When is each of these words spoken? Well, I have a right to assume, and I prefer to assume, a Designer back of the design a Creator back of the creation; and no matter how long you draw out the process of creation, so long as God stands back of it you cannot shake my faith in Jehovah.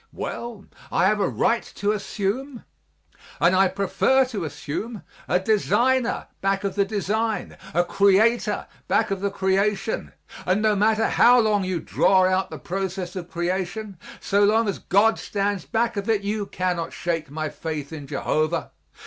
Well, 0.11 0.65
I 0.91 1.05
have 1.05 1.19
a 1.19 1.29
right 1.29 1.61
to 1.75 1.91
assume, 1.91 2.63
and 3.39 3.55
I 3.55 3.67
prefer 3.67 4.25
to 4.29 4.45
assume, 4.45 5.03
a 5.27 5.39
Designer 5.39 6.25
back 6.41 6.63
of 6.63 6.73
the 6.73 6.85
design 6.85 7.55
a 7.75 7.83
Creator 7.83 8.65
back 8.87 9.11
of 9.11 9.21
the 9.21 9.29
creation; 9.29 10.11
and 10.43 10.59
no 10.59 10.75
matter 10.75 11.07
how 11.07 11.39
long 11.39 11.63
you 11.63 11.79
draw 11.79 12.25
out 12.25 12.49
the 12.49 12.57
process 12.57 13.15
of 13.15 13.29
creation, 13.29 13.99
so 14.19 14.43
long 14.43 14.67
as 14.67 14.79
God 14.79 15.19
stands 15.19 15.65
back 15.65 15.95
of 15.97 16.09
it 16.09 16.23
you 16.23 16.47
cannot 16.47 16.93
shake 16.93 17.29
my 17.29 17.49
faith 17.49 17.93
in 17.93 18.07
Jehovah. 18.07 18.71